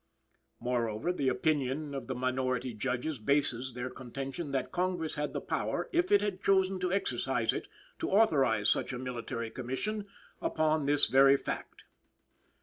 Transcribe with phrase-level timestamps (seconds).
[0.59, 5.91] Moreover, the opinion of the minority Judges bases their contention that Congress had the power,
[5.93, 7.67] if it had chosen to exercise it,
[7.99, 10.07] to authorize such a Military Commission,
[10.41, 11.83] upon this very fact.